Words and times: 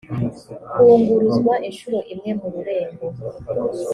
kunguruzwa 0.75 1.53
inshuro 1.69 1.97
imwe 2.13 2.31
mu 2.39 2.47
rurembo 2.53 3.05